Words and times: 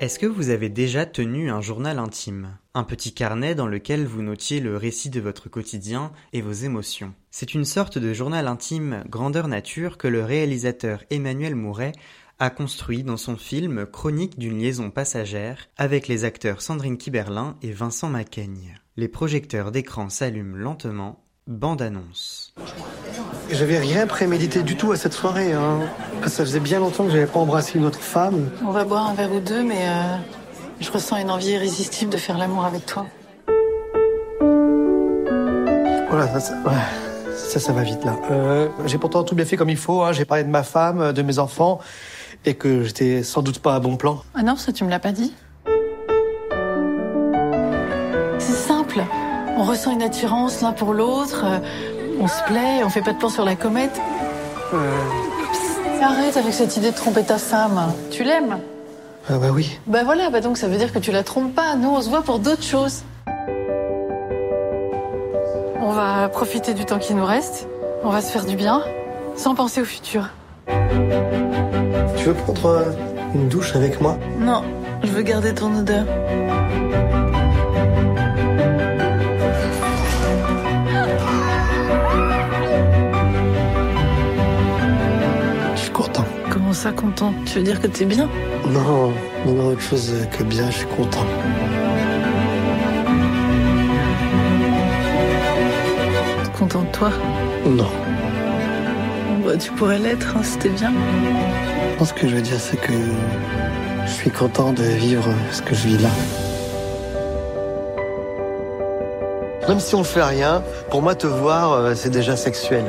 Est-ce 0.00 0.18
que 0.18 0.26
vous 0.26 0.48
avez 0.50 0.68
déjà 0.68 1.06
tenu 1.06 1.50
un 1.50 1.60
journal 1.60 1.98
intime? 1.98 2.56
Un 2.74 2.84
petit 2.84 3.12
carnet 3.12 3.54
dans 3.54 3.66
lequel 3.66 4.06
vous 4.06 4.22
notiez 4.22 4.58
le 4.58 4.76
récit 4.76 5.10
de 5.10 5.20
votre 5.20 5.48
quotidien 5.48 6.10
et 6.32 6.40
vos 6.40 6.52
émotions. 6.52 7.14
C'est 7.30 7.54
une 7.54 7.64
sorte 7.64 7.96
de 7.96 8.12
journal 8.12 8.48
intime 8.48 9.04
grandeur 9.08 9.46
nature 9.46 9.98
que 9.98 10.08
le 10.08 10.24
réalisateur 10.24 11.04
Emmanuel 11.10 11.54
Mouret 11.54 11.92
a 12.40 12.48
construit 12.48 13.04
dans 13.04 13.18
son 13.18 13.36
film 13.36 13.84
Chronique 13.84 14.38
d'une 14.38 14.58
liaison 14.58 14.90
passagère 14.90 15.68
avec 15.76 16.08
les 16.08 16.24
acteurs 16.24 16.62
Sandrine 16.62 16.96
Kiberlin 16.96 17.56
et 17.62 17.70
Vincent 17.70 18.08
Macaigne. 18.08 18.80
Les 18.96 19.08
projecteurs 19.08 19.70
d'écran 19.70 20.08
s'allument 20.08 20.56
lentement, 20.56 21.22
bande 21.46 21.82
annonce. 21.82 22.54
J'avais 23.50 23.78
rien 23.78 24.06
prémédité 24.06 24.62
du 24.62 24.76
tout 24.76 24.90
à 24.90 24.96
cette 24.96 25.12
soirée. 25.12 25.52
Hein. 25.52 25.80
Ça 26.22 26.44
faisait 26.44 26.60
bien 26.60 26.80
longtemps 26.80 27.04
que 27.04 27.10
j'avais 27.10 27.26
pas 27.26 27.40
embrassé 27.40 27.78
une 27.78 27.84
autre 27.84 28.00
femme. 28.00 28.48
On 28.64 28.72
va 28.72 28.84
boire 28.84 29.08
un 29.08 29.14
verre 29.14 29.32
ou 29.32 29.40
deux, 29.40 29.62
mais 29.62 29.86
euh, 29.86 30.16
je 30.80 30.90
ressens 30.90 31.18
une 31.18 31.30
envie 31.30 31.50
irrésistible 31.50 32.10
de 32.10 32.16
faire 32.16 32.38
l'amour 32.38 32.64
avec 32.64 32.86
toi. 32.86 33.06
Voilà, 36.08 36.26
ça, 36.28 36.40
ça, 36.40 36.54
ouais, 36.64 37.36
ça, 37.36 37.60
ça 37.60 37.72
va 37.72 37.82
vite 37.82 38.02
là. 38.04 38.16
Euh, 38.30 38.68
j'ai 38.86 38.96
pourtant 38.96 39.24
tout 39.24 39.34
bien 39.34 39.44
fait 39.44 39.58
comme 39.58 39.70
il 39.70 39.76
faut. 39.76 40.02
Hein. 40.02 40.12
J'ai 40.12 40.24
parlé 40.24 40.44
de 40.44 40.48
ma 40.48 40.62
femme, 40.62 41.12
de 41.12 41.22
mes 41.22 41.38
enfants, 41.38 41.80
et 42.44 42.54
que 42.54 42.82
j'étais 42.84 43.22
sans 43.22 43.42
doute 43.42 43.58
pas 43.58 43.74
à 43.74 43.80
bon 43.80 43.96
plan. 43.96 44.22
Ah 44.34 44.42
non, 44.42 44.56
ça 44.56 44.72
tu 44.72 44.84
me 44.84 44.90
l'as 44.90 44.98
pas 44.98 45.12
dit. 45.12 45.32
C'est 48.38 48.52
simple. 48.54 49.00
On 49.56 49.62
ressent 49.64 49.92
une 49.92 50.02
attirance 50.02 50.62
l'un 50.62 50.72
pour 50.72 50.94
l'autre. 50.94 51.44
euh, 51.44 51.58
On 52.20 52.26
se 52.28 52.42
plaît, 52.44 52.82
on 52.84 52.88
fait 52.88 53.02
pas 53.02 53.12
de 53.12 53.18
plan 53.18 53.28
sur 53.28 53.44
la 53.44 53.56
comète. 53.56 54.00
Euh, 54.72 54.90
Psst, 55.52 56.02
Arrête 56.02 56.36
avec 56.36 56.52
cette 56.54 56.76
idée 56.76 56.90
de 56.92 56.96
tromper 56.96 57.22
ta 57.24 57.38
femme. 57.38 57.92
Tu 58.10 58.24
l'aimes 58.24 58.58
ah 59.28 59.36
bah 59.38 59.48
oui. 59.52 59.78
Bah 59.86 60.02
voilà, 60.02 60.30
bah 60.30 60.40
donc 60.40 60.56
ça 60.56 60.66
veut 60.66 60.78
dire 60.78 60.92
que 60.92 60.98
tu 60.98 61.12
la 61.12 61.22
trompes 61.22 61.54
pas. 61.54 61.76
Nous, 61.76 61.88
on 61.90 62.00
se 62.00 62.08
voit 62.08 62.22
pour 62.22 62.38
d'autres 62.38 62.64
choses. 62.64 63.02
On 65.78 65.92
va 65.92 66.28
profiter 66.30 66.72
du 66.72 66.84
temps 66.86 66.98
qui 66.98 67.14
nous 67.14 67.24
reste. 67.24 67.68
On 68.02 68.08
va 68.08 68.22
se 68.22 68.32
faire 68.32 68.46
du 68.46 68.56
bien, 68.56 68.82
sans 69.36 69.54
penser 69.54 69.82
au 69.82 69.84
futur. 69.84 70.30
Tu 72.20 72.26
veux 72.26 72.34
prendre 72.34 72.66
euh, 72.66 72.84
une 73.34 73.48
douche 73.48 73.74
avec 73.74 73.98
moi? 73.98 74.18
Non, 74.38 74.62
je 75.02 75.08
veux 75.08 75.22
garder 75.22 75.54
ton 75.54 75.74
odeur. 75.74 76.04
Je 85.74 85.80
suis 85.80 85.90
content. 85.92 86.26
Comment 86.50 86.74
ça, 86.74 86.92
content? 86.92 87.32
Tu 87.46 87.54
veux 87.54 87.64
dire 87.64 87.80
que 87.80 87.86
t'es 87.86 88.04
bien? 88.04 88.28
Non, 88.68 89.14
non, 89.46 89.54
non, 89.54 89.66
autre 89.68 89.80
chose 89.80 90.14
que 90.36 90.42
bien, 90.42 90.66
je 90.70 90.76
suis 90.76 90.86
content. 90.88 91.24
T'es 96.44 96.58
content 96.58 96.82
de 96.82 96.92
toi? 96.92 97.10
Non. 97.64 97.88
Bah, 99.42 99.56
tu 99.56 99.70
pourrais 99.70 99.98
l'être, 99.98 100.36
hein, 100.36 100.42
c'était 100.42 100.68
bien. 100.68 100.92
Je 102.00 102.06
pense 102.06 102.18
que 102.18 102.28
je 102.28 102.34
veux 102.34 102.40
dire, 102.40 102.58
c'est 102.58 102.78
que 102.78 102.94
je 104.06 104.10
suis 104.10 104.30
content 104.30 104.72
de 104.72 104.82
vivre 104.82 105.28
ce 105.52 105.60
que 105.60 105.74
je 105.74 105.86
vis 105.86 105.98
là. 105.98 106.08
Même 109.68 109.80
si 109.80 109.94
on 109.94 110.02
fait 110.02 110.22
rien, 110.22 110.64
pour 110.90 111.02
moi, 111.02 111.14
te 111.14 111.26
voir, 111.26 111.72
euh, 111.72 111.94
c'est 111.94 112.08
déjà 112.08 112.36
sexuel. 112.36 112.86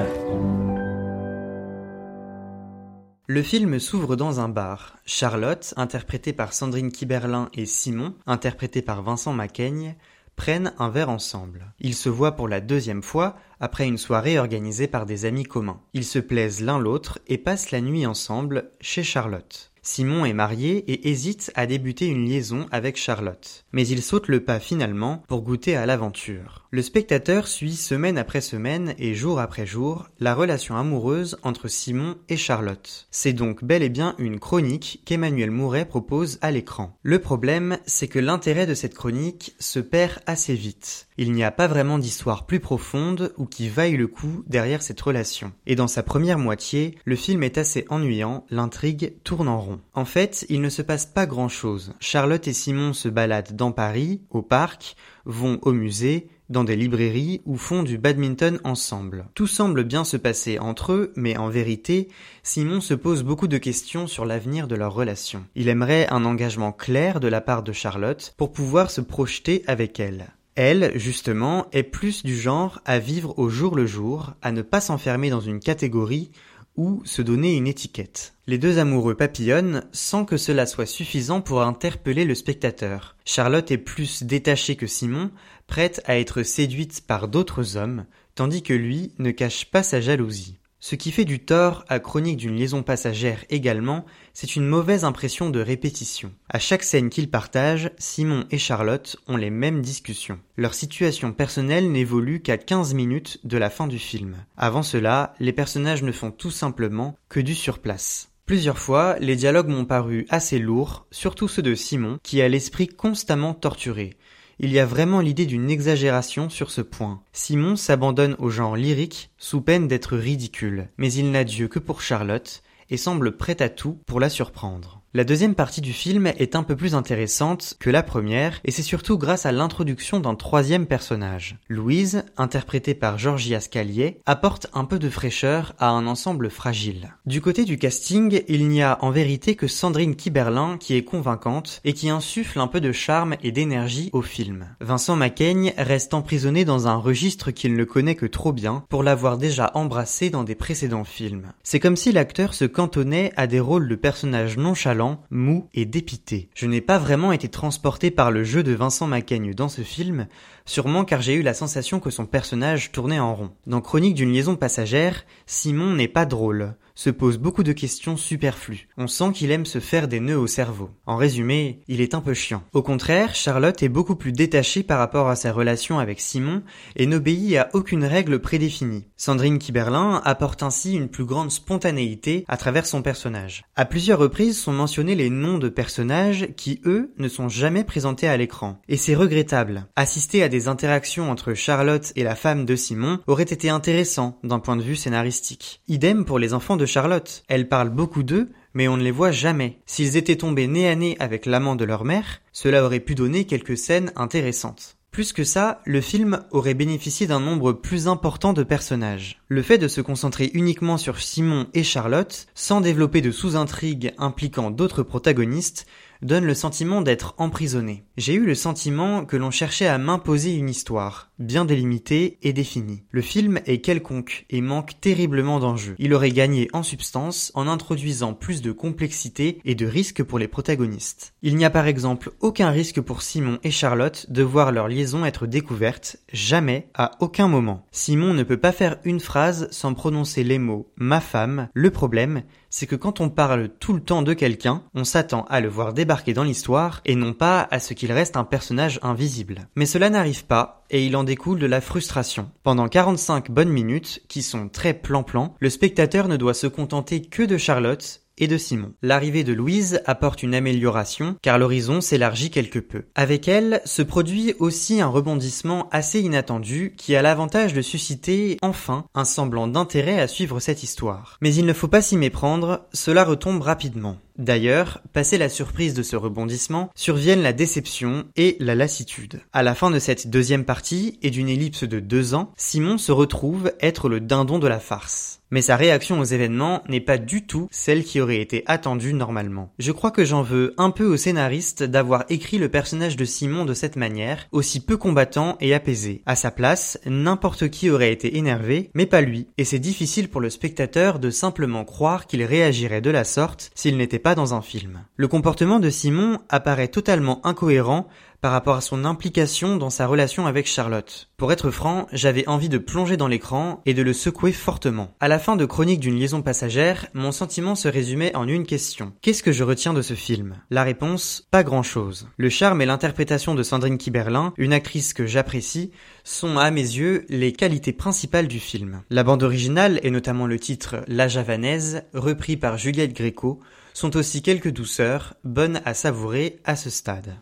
Le 3.27 3.41
film 3.41 3.81
s'ouvre 3.81 4.15
dans 4.15 4.39
un 4.39 4.47
bar. 4.47 4.95
Charlotte, 5.05 5.73
interprétée 5.75 6.31
par 6.31 6.53
Sandrine 6.53 6.89
Kiberlin, 6.89 7.49
et 7.53 7.65
Simon, 7.65 8.13
interprété 8.27 8.81
par 8.81 9.03
Vincent 9.03 9.33
Macaigne, 9.33 9.97
prennent 10.35 10.73
un 10.79 10.89
verre 10.89 11.09
ensemble. 11.09 11.73
Ils 11.79 11.95
se 11.95 12.09
voient 12.09 12.35
pour 12.35 12.47
la 12.47 12.61
deuxième 12.61 13.03
fois 13.03 13.35
après 13.59 13.87
une 13.87 13.97
soirée 13.97 14.39
organisée 14.39 14.87
par 14.87 15.05
des 15.05 15.25
amis 15.25 15.43
communs. 15.43 15.81
Ils 15.93 16.05
se 16.05 16.19
plaisent 16.19 16.61
l'un 16.61 16.79
l'autre 16.79 17.19
et 17.27 17.37
passent 17.37 17.71
la 17.71 17.81
nuit 17.81 18.05
ensemble 18.05 18.71
chez 18.81 19.03
Charlotte. 19.03 19.70
Simon 19.83 20.25
est 20.25 20.33
marié 20.33 20.77
et 20.91 21.09
hésite 21.09 21.51
à 21.55 21.65
débuter 21.65 22.05
une 22.05 22.27
liaison 22.27 22.67
avec 22.71 22.97
Charlotte. 22.97 23.65
Mais 23.71 23.87
il 23.87 24.03
saute 24.03 24.27
le 24.27 24.43
pas 24.43 24.59
finalement 24.59 25.23
pour 25.27 25.41
goûter 25.41 25.75
à 25.75 25.87
l'aventure. 25.87 26.67
Le 26.69 26.83
spectateur 26.83 27.47
suit 27.47 27.75
semaine 27.75 28.19
après 28.19 28.41
semaine 28.41 28.93
et 28.99 29.15
jour 29.15 29.39
après 29.39 29.65
jour 29.65 30.07
la 30.19 30.35
relation 30.35 30.77
amoureuse 30.77 31.37
entre 31.41 31.67
Simon 31.67 32.15
et 32.29 32.37
Charlotte. 32.37 33.07
C'est 33.09 33.33
donc 33.33 33.63
bel 33.63 33.81
et 33.81 33.89
bien 33.89 34.13
une 34.19 34.39
chronique 34.39 35.01
qu'Emmanuel 35.03 35.49
Mouret 35.49 35.85
propose 35.85 36.37
à 36.41 36.51
l'écran. 36.51 36.95
Le 37.01 37.17
problème, 37.17 37.79
c'est 37.87 38.07
que 38.07 38.19
l'intérêt 38.19 38.67
de 38.67 38.75
cette 38.75 38.93
chronique 38.93 39.55
se 39.59 39.79
perd 39.79 40.19
assez 40.27 40.53
vite. 40.53 41.07
Il 41.17 41.31
n'y 41.33 41.43
a 41.43 41.51
pas 41.51 41.67
vraiment 41.67 41.97
d'histoire 41.97 42.45
plus 42.45 42.59
profonde 42.59 43.33
ou 43.37 43.45
qui 43.45 43.67
vaille 43.67 43.97
le 43.97 44.07
coup 44.07 44.43
derrière 44.47 44.81
cette 44.81 45.01
relation. 45.01 45.51
Et 45.65 45.75
dans 45.75 45.87
sa 45.87 46.03
première 46.03 46.39
moitié, 46.39 46.97
le 47.03 47.15
film 47.15 47.43
est 47.43 47.57
assez 47.57 47.85
ennuyant, 47.89 48.45
l'intrigue 48.49 49.13
tourne 49.23 49.47
en 49.47 49.59
rond. 49.59 49.70
En 49.93 50.05
fait, 50.05 50.45
il 50.49 50.61
ne 50.61 50.69
se 50.69 50.81
passe 50.81 51.05
pas 51.05 51.25
grand 51.25 51.49
chose. 51.49 51.93
Charlotte 51.99 52.47
et 52.47 52.53
Simon 52.53 52.93
se 52.93 53.09
baladent 53.09 53.55
dans 53.55 53.71
Paris, 53.71 54.21
au 54.29 54.41
parc, 54.41 54.95
vont 55.25 55.59
au 55.61 55.71
musée, 55.71 56.29
dans 56.51 56.63
des 56.63 56.75
librairies 56.75 57.41
ou 57.45 57.55
font 57.57 57.81
du 57.81 57.97
badminton 57.97 58.59
ensemble. 58.63 59.25
Tout 59.33 59.47
semble 59.47 59.83
bien 59.83 60.03
se 60.03 60.17
passer 60.17 60.59
entre 60.59 60.91
eux, 60.91 61.13
mais 61.15 61.37
en 61.37 61.47
vérité, 61.47 62.09
Simon 62.43 62.81
se 62.81 62.93
pose 62.93 63.23
beaucoup 63.23 63.47
de 63.47 63.57
questions 63.57 64.05
sur 64.05 64.25
l'avenir 64.25 64.67
de 64.67 64.75
leur 64.75 64.93
relation. 64.93 65.45
Il 65.55 65.69
aimerait 65.69 66.07
un 66.09 66.25
engagement 66.25 66.73
clair 66.73 67.19
de 67.19 67.29
la 67.29 67.41
part 67.41 67.63
de 67.63 67.71
Charlotte 67.71 68.33
pour 68.37 68.51
pouvoir 68.51 68.91
se 68.91 69.01
projeter 69.01 69.63
avec 69.67 69.99
elle. 69.99 70.27
Elle, 70.55 70.91
justement, 70.95 71.67
est 71.71 71.83
plus 71.83 72.23
du 72.23 72.37
genre 72.37 72.81
à 72.85 72.99
vivre 72.99 73.39
au 73.39 73.47
jour 73.47 73.75
le 73.75 73.85
jour, 73.85 74.33
à 74.41 74.51
ne 74.51 74.61
pas 74.61 74.81
s'enfermer 74.81 75.29
dans 75.29 75.39
une 75.39 75.61
catégorie 75.61 76.31
ou 76.77 77.01
se 77.05 77.21
donner 77.21 77.55
une 77.55 77.67
étiquette. 77.67 78.33
Les 78.47 78.57
deux 78.57 78.79
amoureux 78.79 79.15
papillonnent 79.15 79.83
sans 79.91 80.25
que 80.25 80.37
cela 80.37 80.65
soit 80.65 80.85
suffisant 80.85 81.41
pour 81.41 81.61
interpeller 81.61 82.25
le 82.25 82.35
spectateur. 82.35 83.15
Charlotte 83.25 83.71
est 83.71 83.77
plus 83.77 84.23
détachée 84.23 84.75
que 84.75 84.87
Simon, 84.87 85.31
prête 85.67 86.01
à 86.05 86.17
être 86.17 86.43
séduite 86.43 87.05
par 87.05 87.27
d'autres 87.27 87.77
hommes, 87.77 88.05
tandis 88.35 88.63
que 88.63 88.73
lui 88.73 89.13
ne 89.19 89.31
cache 89.31 89.65
pas 89.65 89.83
sa 89.83 90.01
jalousie. 90.01 90.60
Ce 90.83 90.95
qui 90.95 91.11
fait 91.11 91.25
du 91.25 91.37
tort 91.37 91.85
à 91.89 91.99
Chronique 91.99 92.37
d'une 92.37 92.55
liaison 92.55 92.81
passagère 92.81 93.45
également, 93.51 94.03
c'est 94.33 94.55
une 94.55 94.65
mauvaise 94.65 95.03
impression 95.03 95.51
de 95.51 95.59
répétition. 95.59 96.33
À 96.49 96.57
chaque 96.57 96.81
scène 96.81 97.11
qu'ils 97.11 97.29
partagent, 97.29 97.91
Simon 97.99 98.45
et 98.49 98.57
Charlotte 98.57 99.15
ont 99.27 99.37
les 99.37 99.51
mêmes 99.51 99.83
discussions. 99.83 100.39
Leur 100.57 100.73
situation 100.73 101.33
personnelle 101.33 101.91
n'évolue 101.91 102.41
qu'à 102.41 102.57
15 102.57 102.95
minutes 102.95 103.39
de 103.43 103.59
la 103.59 103.69
fin 103.69 103.85
du 103.85 103.99
film. 103.99 104.37
Avant 104.57 104.81
cela, 104.81 105.35
les 105.39 105.53
personnages 105.53 106.01
ne 106.01 106.11
font 106.11 106.31
tout 106.31 106.49
simplement 106.49 107.15
que 107.29 107.39
du 107.39 107.53
surplace. 107.53 108.31
Plusieurs 108.47 108.79
fois, 108.79 109.17
les 109.19 109.35
dialogues 109.35 109.69
m'ont 109.69 109.85
paru 109.85 110.25
assez 110.29 110.57
lourds, 110.57 111.05
surtout 111.11 111.47
ceux 111.47 111.61
de 111.61 111.75
Simon, 111.75 112.17
qui 112.23 112.41
a 112.41 112.49
l'esprit 112.49 112.87
constamment 112.87 113.53
torturé. 113.53 114.17
Il 114.63 114.71
y 114.71 114.77
a 114.77 114.85
vraiment 114.85 115.21
l'idée 115.21 115.47
d'une 115.47 115.71
exagération 115.71 116.47
sur 116.51 116.69
ce 116.69 116.81
point. 116.81 117.23
Simon 117.33 117.75
s'abandonne 117.75 118.35
au 118.37 118.51
genre 118.51 118.75
lyrique 118.75 119.31
sous 119.39 119.59
peine 119.59 119.87
d'être 119.87 120.15
ridicule, 120.15 120.89
mais 120.97 121.11
il 121.11 121.31
n'a 121.31 121.43
Dieu 121.43 121.67
que 121.67 121.79
pour 121.79 122.03
Charlotte 122.03 122.61
et 122.91 122.97
semble 122.97 123.37
prêt 123.37 123.59
à 123.59 123.69
tout 123.69 123.97
pour 124.05 124.19
la 124.19 124.29
surprendre. 124.29 125.00
La 125.13 125.25
deuxième 125.25 125.55
partie 125.55 125.81
du 125.81 125.91
film 125.91 126.27
est 126.37 126.55
un 126.55 126.63
peu 126.63 126.77
plus 126.77 126.95
intéressante 126.95 127.75
que 127.81 127.89
la 127.89 128.01
première, 128.01 128.61
et 128.63 128.71
c'est 128.71 128.81
surtout 128.81 129.17
grâce 129.17 129.45
à 129.45 129.51
l'introduction 129.51 130.21
d'un 130.21 130.35
troisième 130.35 130.85
personnage. 130.85 131.57
Louise, 131.67 132.23
interprétée 132.37 132.93
par 132.93 133.17
Georgia 133.17 133.59
Scalier, 133.59 134.21
apporte 134.25 134.67
un 134.73 134.85
peu 134.85 134.99
de 134.99 135.09
fraîcheur 135.09 135.73
à 135.79 135.89
un 135.89 136.07
ensemble 136.07 136.49
fragile. 136.49 137.13
Du 137.25 137.41
côté 137.41 137.65
du 137.65 137.77
casting, 137.77 138.41
il 138.47 138.69
n'y 138.69 138.81
a 138.81 138.99
en 139.01 139.11
vérité 139.11 139.55
que 139.55 139.67
Sandrine 139.67 140.15
Kiberlin 140.15 140.77
qui 140.79 140.95
est 140.95 141.03
convaincante 141.03 141.81
et 141.83 141.91
qui 141.91 142.09
insuffle 142.09 142.61
un 142.61 142.67
peu 142.67 142.79
de 142.79 142.93
charme 142.93 143.35
et 143.43 143.51
d'énergie 143.51 144.11
au 144.13 144.21
film. 144.21 144.67
Vincent 144.79 145.17
Macaigne 145.17 145.73
reste 145.77 146.13
emprisonné 146.13 146.63
dans 146.63 146.87
un 146.87 146.95
registre 146.95 147.51
qu'il 147.51 147.75
ne 147.75 147.83
connaît 147.83 148.15
que 148.15 148.25
trop 148.25 148.53
bien 148.53 148.85
pour 148.87 149.03
l'avoir 149.03 149.37
déjà 149.37 149.71
embrassé 149.73 150.29
dans 150.29 150.45
des 150.45 150.55
précédents 150.55 151.03
films. 151.03 151.51
C'est 151.63 151.81
comme 151.81 151.97
si 151.97 152.13
l'acteur 152.13 152.53
se 152.53 152.63
cantonnait 152.63 153.33
à 153.35 153.45
des 153.45 153.59
rôles 153.59 153.89
de 153.89 153.95
personnages 153.95 154.55
nonchalants 154.55 155.00
mou 155.29 155.67
et 155.73 155.85
dépité. 155.85 156.49
Je 156.55 156.65
n'ai 156.65 156.81
pas 156.81 156.97
vraiment 156.97 157.31
été 157.31 157.49
transporté 157.49 158.11
par 158.11 158.31
le 158.31 158.43
jeu 158.43 158.63
de 158.63 158.73
Vincent 158.73 159.07
Macaigne 159.07 159.53
dans 159.53 159.69
ce 159.69 159.81
film, 159.81 160.27
sûrement 160.65 161.05
car 161.05 161.21
j'ai 161.21 161.33
eu 161.33 161.41
la 161.41 161.53
sensation 161.53 161.99
que 161.99 162.09
son 162.09 162.25
personnage 162.25 162.91
tournait 162.91 163.19
en 163.19 163.35
rond. 163.35 163.51
Dans 163.67 163.81
Chronique 163.81 164.15
d'une 164.15 164.33
liaison 164.33 164.55
passagère, 164.55 165.25
Simon 165.45 165.95
n'est 165.95 166.07
pas 166.07 166.25
drôle. 166.25 166.75
Se 166.95 167.09
pose 167.09 167.37
beaucoup 167.37 167.63
de 167.63 167.71
questions 167.71 168.17
superflues. 168.17 168.87
On 168.97 169.07
sent 169.07 169.31
qu'il 169.33 169.51
aime 169.51 169.65
se 169.65 169.79
faire 169.79 170.07
des 170.07 170.19
nœuds 170.19 170.39
au 170.39 170.47
cerveau. 170.47 170.89
En 171.05 171.15
résumé, 171.15 171.81
il 171.87 172.01
est 172.01 172.13
un 172.13 172.21
peu 172.21 172.33
chiant. 172.33 172.63
Au 172.73 172.81
contraire, 172.81 173.35
Charlotte 173.35 173.81
est 173.83 173.89
beaucoup 173.89 174.15
plus 174.15 174.31
détachée 174.31 174.83
par 174.83 174.99
rapport 174.99 175.29
à 175.29 175.35
sa 175.35 175.51
relation 175.51 175.99
avec 175.99 176.19
Simon 176.19 176.63
et 176.95 177.05
n'obéit 177.05 177.57
à 177.57 177.69
aucune 177.73 178.05
règle 178.05 178.39
prédéfinie. 178.39 179.05
Sandrine 179.17 179.59
Kiberlin 179.59 180.21
apporte 180.23 180.63
ainsi 180.63 180.95
une 180.95 181.09
plus 181.09 181.25
grande 181.25 181.51
spontanéité 181.51 182.45
à 182.47 182.57
travers 182.57 182.85
son 182.85 183.01
personnage. 183.01 183.63
À 183.75 183.85
plusieurs 183.85 184.19
reprises 184.19 184.59
sont 184.59 184.73
mentionnés 184.73 185.15
les 185.15 185.29
noms 185.29 185.57
de 185.57 185.69
personnages 185.69 186.49
qui, 186.57 186.81
eux, 186.85 187.13
ne 187.17 187.27
sont 187.27 187.49
jamais 187.49 187.83
présentés 187.83 188.27
à 188.27 188.37
l'écran. 188.37 188.81
Et 188.87 188.97
c'est 188.97 189.15
regrettable. 189.15 189.85
Assister 189.95 190.43
à 190.43 190.49
des 190.49 190.67
interactions 190.67 191.31
entre 191.31 191.53
Charlotte 191.53 192.11
et 192.15 192.23
la 192.23 192.35
femme 192.35 192.65
de 192.65 192.75
Simon 192.75 193.19
aurait 193.27 193.43
été 193.43 193.69
intéressant 193.69 194.39
d'un 194.43 194.59
point 194.59 194.75
de 194.75 194.81
vue 194.81 194.95
scénaristique. 194.95 195.81
Idem 195.87 196.25
pour 196.25 196.39
les 196.39 196.53
enfants 196.53 196.77
de 196.77 196.80
Charlotte. 196.85 197.43
Elle 197.47 197.67
parle 197.67 197.89
beaucoup 197.89 198.23
d'eux, 198.23 198.49
mais 198.73 198.87
on 198.87 198.97
ne 198.97 199.03
les 199.03 199.11
voit 199.11 199.31
jamais. 199.31 199.79
S'ils 199.85 200.17
étaient 200.17 200.37
tombés 200.37 200.67
nez 200.67 200.87
à 200.87 200.95
nez 200.95 201.15
avec 201.19 201.45
l'amant 201.45 201.75
de 201.75 201.85
leur 201.85 202.05
mère, 202.05 202.41
cela 202.51 202.83
aurait 202.83 202.99
pu 202.99 203.15
donner 203.15 203.45
quelques 203.45 203.77
scènes 203.77 204.11
intéressantes. 204.15 204.97
Plus 205.11 205.33
que 205.33 205.43
ça, 205.43 205.81
le 205.85 205.99
film 205.99 206.45
aurait 206.51 206.73
bénéficié 206.73 207.27
d'un 207.27 207.41
nombre 207.41 207.73
plus 207.73 208.07
important 208.07 208.53
de 208.53 208.63
personnages. 208.63 209.41
Le 209.49 209.61
fait 209.61 209.77
de 209.77 209.89
se 209.89 209.99
concentrer 209.99 210.49
uniquement 210.53 210.97
sur 210.97 211.19
Simon 211.19 211.67
et 211.73 211.83
Charlotte, 211.83 212.47
sans 212.55 212.79
développer 212.79 213.19
de 213.19 213.29
sous-intrigues 213.29 214.13
impliquant 214.17 214.71
d'autres 214.71 215.03
protagonistes, 215.03 215.85
donne 216.21 216.45
le 216.45 216.53
sentiment 216.53 217.01
d'être 217.01 217.33
emprisonné. 217.39 218.05
J'ai 218.15 218.35
eu 218.35 218.45
le 218.45 218.55
sentiment 218.55 219.25
que 219.25 219.35
l'on 219.35 219.51
cherchait 219.51 219.87
à 219.87 219.97
m'imposer 219.97 220.53
une 220.53 220.69
histoire, 220.69 221.30
bien 221.41 221.65
délimitée 221.65 222.37
et 222.41 222.53
définie. 222.53 223.03
Le 223.11 223.21
film 223.21 223.59
est 223.65 223.81
quelconque 223.81 224.45
et 224.49 224.61
manque 224.61 224.99
terriblement 225.01 225.59
d'enjeux. 225.59 225.95
Il 225.99 226.13
aurait 226.13 226.31
gagné 226.31 226.67
en 226.73 226.83
substance 226.83 227.51
en 227.55 227.67
introduisant 227.67 228.33
plus 228.33 228.61
de 228.61 228.71
complexité 228.71 229.59
et 229.65 229.75
de 229.75 229.85
risques 229.85 230.23
pour 230.23 230.39
les 230.39 230.47
protagonistes. 230.47 231.33
Il 231.41 231.55
n'y 231.55 231.65
a 231.65 231.69
par 231.69 231.87
exemple 231.87 232.31
aucun 232.39 232.69
risque 232.69 233.01
pour 233.01 233.21
Simon 233.21 233.59
et 233.63 233.71
Charlotte 233.71 234.25
de 234.29 234.43
voir 234.43 234.71
leur 234.71 234.87
liaison 234.87 235.25
être 235.25 235.47
découverte, 235.47 236.17
jamais, 236.31 236.87
à 236.93 237.11
aucun 237.19 237.47
moment. 237.47 237.85
Simon 237.91 238.33
ne 238.33 238.43
peut 238.43 238.57
pas 238.57 238.71
faire 238.71 238.97
une 239.03 239.19
phrase 239.19 239.67
sans 239.71 239.93
prononcer 239.93 240.43
les 240.43 240.59
mots 240.59 240.91
ma 240.97 241.19
femme, 241.19 241.67
le 241.73 241.91
problème, 241.91 242.43
c'est 242.69 242.87
que 242.87 242.95
quand 242.95 243.19
on 243.19 243.29
parle 243.29 243.69
tout 243.79 243.93
le 243.93 244.01
temps 244.01 244.21
de 244.21 244.33
quelqu'un, 244.33 244.83
on 244.93 245.03
s'attend 245.03 245.45
à 245.49 245.59
le 245.59 245.67
voir 245.67 245.93
débarquer 245.93 246.33
dans 246.33 246.43
l'histoire 246.43 247.01
et 247.05 247.15
non 247.15 247.33
pas 247.33 247.67
à 247.69 247.79
ce 247.79 247.93
qu'il 247.93 248.11
reste 248.11 248.37
un 248.37 248.43
personnage 248.43 248.99
invisible. 249.03 249.67
Mais 249.75 249.85
cela 249.85 250.09
n'arrive 250.09 250.45
pas 250.45 250.80
et 250.91 251.05
il 251.05 251.15
en 251.15 251.23
découle 251.23 251.57
de 251.57 251.65
la 251.65 251.81
frustration. 251.81 252.51
Pendant 252.63 252.87
45 252.87 253.49
bonnes 253.49 253.69
minutes, 253.69 254.21
qui 254.27 254.43
sont 254.43 254.69
très 254.69 254.93
plan-plan, 254.93 255.55
le 255.59 255.69
spectateur 255.69 256.27
ne 256.27 256.37
doit 256.37 256.53
se 256.53 256.67
contenter 256.67 257.21
que 257.21 257.43
de 257.43 257.57
Charlotte 257.57 258.20
et 258.41 258.47
de 258.47 258.57
Simon. 258.57 258.91
L'arrivée 259.01 259.45
de 259.45 259.53
Louise 259.53 260.01
apporte 260.05 260.43
une 260.43 260.53
amélioration 260.53 261.37
car 261.41 261.57
l'horizon 261.57 262.01
s'élargit 262.01 262.49
quelque 262.49 262.79
peu. 262.79 263.03
Avec 263.15 263.47
elle 263.47 263.81
se 263.85 264.01
produit 264.01 264.55
aussi 264.59 264.99
un 264.99 265.07
rebondissement 265.07 265.87
assez 265.91 266.19
inattendu 266.19 266.93
qui 266.97 267.15
a 267.15 267.21
l'avantage 267.21 267.73
de 267.73 267.81
susciter 267.81 268.57
enfin 268.61 269.05
un 269.15 269.23
semblant 269.25 269.67
d'intérêt 269.67 270.19
à 270.19 270.27
suivre 270.27 270.59
cette 270.59 270.83
histoire. 270.83 271.37
Mais 271.41 271.53
il 271.53 271.65
ne 271.65 271.73
faut 271.73 271.87
pas 271.87 272.01
s'y 272.01 272.17
méprendre, 272.17 272.81
cela 272.91 273.23
retombe 273.23 273.61
rapidement. 273.61 274.17
D'ailleurs, 274.37 275.01
passé 275.13 275.37
la 275.37 275.49
surprise 275.49 275.93
de 275.93 276.01
ce 276.01 276.15
rebondissement, 276.15 276.89
surviennent 276.95 277.43
la 277.43 277.53
déception 277.53 278.25
et 278.35 278.57
la 278.59 278.73
lassitude. 278.73 279.41
À 279.53 279.61
la 279.61 279.75
fin 279.75 279.91
de 279.91 279.99
cette 279.99 280.29
deuxième 280.29 280.65
partie, 280.65 281.19
et 281.21 281.29
d'une 281.29 281.49
ellipse 281.49 281.83
de 281.83 281.99
deux 281.99 282.33
ans, 282.33 282.51
Simon 282.57 282.97
se 282.97 283.11
retrouve 283.11 283.71
être 283.81 284.09
le 284.09 284.19
dindon 284.19 284.57
de 284.57 284.67
la 284.67 284.79
farce. 284.79 285.40
Mais 285.51 285.61
sa 285.61 285.75
réaction 285.75 286.19
aux 286.19 286.23
événements 286.23 286.81
n'est 286.87 287.01
pas 287.01 287.17
du 287.17 287.45
tout 287.45 287.67
celle 287.71 288.03
qui 288.03 288.21
aurait 288.21 288.39
été 288.39 288.63
attendue 288.67 289.13
normalement. 289.13 289.73
Je 289.79 289.91
crois 289.91 290.11
que 290.11 290.23
j'en 290.23 290.41
veux 290.41 290.73
un 290.77 290.91
peu 290.91 291.05
au 291.05 291.17
scénariste 291.17 291.83
d'avoir 291.83 292.23
écrit 292.29 292.57
le 292.57 292.69
personnage 292.69 293.17
de 293.17 293.25
Simon 293.25 293.65
de 293.65 293.73
cette 293.73 293.97
manière, 293.97 294.47
aussi 294.53 294.79
peu 294.79 294.95
combattant 294.95 295.57
et 295.59 295.73
apaisé. 295.73 296.21
À 296.25 296.35
sa 296.37 296.51
place, 296.51 296.99
n'importe 297.05 297.69
qui 297.69 297.89
aurait 297.89 298.13
été 298.13 298.37
énervé, 298.37 298.89
mais 298.93 299.05
pas 299.05 299.19
lui, 299.19 299.47
et 299.57 299.65
c'est 299.65 299.79
difficile 299.79 300.29
pour 300.29 300.39
le 300.39 300.49
spectateur 300.49 301.19
de 301.19 301.29
simplement 301.29 301.83
croire 301.83 302.27
qu'il 302.27 302.43
réagirait 302.43 303.01
de 303.01 303.11
la 303.11 303.25
sorte 303.25 303.71
s'il 303.75 303.97
n'était 303.97 304.19
pas 304.19 304.35
dans 304.35 304.53
un 304.53 304.61
film. 304.61 305.03
Le 305.17 305.27
comportement 305.27 305.79
de 305.79 305.89
Simon 305.89 306.39
apparaît 306.49 306.87
totalement 306.87 307.45
incohérent 307.45 308.07
par 308.41 308.51
rapport 308.51 308.75
à 308.75 308.81
son 308.81 309.05
implication 309.05 309.77
dans 309.77 309.91
sa 309.91 310.07
relation 310.07 310.47
avec 310.47 310.65
Charlotte. 310.65 311.29
Pour 311.37 311.51
être 311.51 311.69
franc, 311.69 312.07
j'avais 312.11 312.47
envie 312.47 312.69
de 312.69 312.79
plonger 312.79 313.15
dans 313.15 313.27
l'écran 313.27 313.81
et 313.85 313.93
de 313.93 314.01
le 314.01 314.13
secouer 314.13 314.51
fortement. 314.51 315.13
À 315.19 315.27
la 315.27 315.37
fin 315.37 315.55
de 315.55 315.65
Chronique 315.65 315.99
d'une 315.99 316.19
liaison 316.19 316.41
passagère, 316.41 317.05
mon 317.13 317.31
sentiment 317.31 317.75
se 317.75 317.87
résumait 317.87 318.35
en 318.35 318.47
une 318.47 318.65
question. 318.65 319.13
Qu'est-ce 319.21 319.43
que 319.43 319.51
je 319.51 319.63
retiens 319.63 319.93
de 319.93 320.01
ce 320.01 320.15
film? 320.15 320.55
La 320.71 320.83
réponse, 320.83 321.47
pas 321.51 321.63
grand 321.63 321.83
chose. 321.83 322.27
Le 322.37 322.49
charme 322.49 322.81
et 322.81 322.87
l'interprétation 322.87 323.53
de 323.53 323.61
Sandrine 323.61 323.99
Kiberlin, 323.99 324.53
une 324.57 324.73
actrice 324.73 325.13
que 325.13 325.27
j'apprécie, 325.27 325.91
sont 326.23 326.57
à 326.57 326.71
mes 326.71 326.81
yeux 326.81 327.25
les 327.29 327.53
qualités 327.53 327.93
principales 327.93 328.47
du 328.47 328.59
film. 328.59 329.03
La 329.11 329.23
bande 329.23 329.43
originale 329.43 329.99
et 330.01 330.09
notamment 330.09 330.47
le 330.47 330.57
titre 330.57 331.03
La 331.07 331.27
Javanaise, 331.27 332.03
repris 332.13 332.57
par 332.57 332.79
Juliette 332.79 333.13
Gréco, 333.13 333.59
sont 333.93 334.17
aussi 334.17 334.41
quelques 334.41 334.71
douceurs, 334.71 335.35
bonnes 335.43 335.81
à 335.85 335.93
savourer 335.93 336.59
à 336.63 336.75
ce 336.75 336.89
stade. 336.89 337.35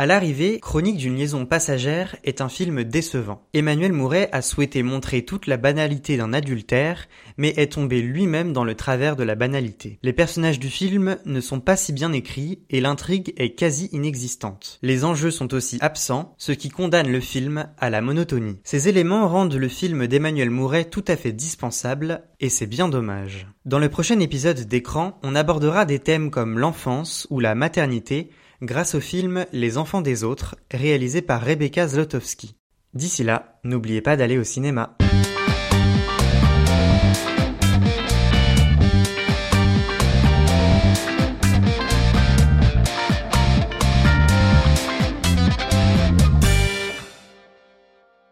À 0.00 0.06
l'arrivée, 0.06 0.60
Chronique 0.60 0.96
d'une 0.96 1.16
liaison 1.16 1.44
passagère 1.44 2.16
est 2.24 2.40
un 2.40 2.48
film 2.48 2.84
décevant. 2.84 3.42
Emmanuel 3.52 3.92
Mouret 3.92 4.30
a 4.32 4.40
souhaité 4.40 4.82
montrer 4.82 5.26
toute 5.26 5.46
la 5.46 5.58
banalité 5.58 6.16
d'un 6.16 6.32
adultère, 6.32 7.06
mais 7.36 7.52
est 7.58 7.72
tombé 7.72 8.00
lui-même 8.00 8.54
dans 8.54 8.64
le 8.64 8.74
travers 8.74 9.14
de 9.14 9.24
la 9.24 9.34
banalité. 9.34 9.98
Les 10.02 10.14
personnages 10.14 10.58
du 10.58 10.70
film 10.70 11.18
ne 11.26 11.40
sont 11.42 11.60
pas 11.60 11.76
si 11.76 11.92
bien 11.92 12.14
écrits 12.14 12.60
et 12.70 12.80
l'intrigue 12.80 13.34
est 13.36 13.50
quasi 13.50 13.90
inexistante. 13.92 14.78
Les 14.80 15.04
enjeux 15.04 15.30
sont 15.30 15.52
aussi 15.52 15.76
absents, 15.82 16.34
ce 16.38 16.52
qui 16.52 16.70
condamne 16.70 17.12
le 17.12 17.20
film 17.20 17.68
à 17.76 17.90
la 17.90 18.00
monotonie. 18.00 18.56
Ces 18.64 18.88
éléments 18.88 19.28
rendent 19.28 19.52
le 19.52 19.68
film 19.68 20.06
d'Emmanuel 20.06 20.48
Mouret 20.48 20.86
tout 20.86 21.04
à 21.08 21.16
fait 21.16 21.32
dispensable, 21.32 22.22
et 22.40 22.48
c'est 22.48 22.66
bien 22.66 22.88
dommage. 22.88 23.48
Dans 23.66 23.78
le 23.78 23.90
prochain 23.90 24.18
épisode 24.20 24.60
d'écran, 24.60 25.18
on 25.22 25.34
abordera 25.34 25.84
des 25.84 25.98
thèmes 25.98 26.30
comme 26.30 26.58
l'enfance 26.58 27.26
ou 27.28 27.38
la 27.38 27.54
maternité, 27.54 28.30
grâce 28.62 28.94
au 28.94 29.00
film 29.00 29.46
Les 29.52 29.78
enfants 29.78 30.02
des 30.02 30.24
autres, 30.24 30.56
réalisé 30.70 31.22
par 31.22 31.42
Rebecca 31.42 31.86
Zlotowski. 31.86 32.56
D'ici 32.94 33.22
là, 33.24 33.60
n'oubliez 33.64 34.00
pas 34.00 34.16
d'aller 34.16 34.38
au 34.38 34.44
cinéma. 34.44 34.96